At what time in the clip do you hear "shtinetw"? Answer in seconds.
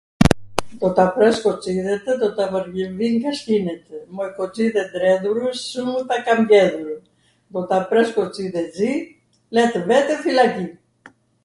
3.39-3.91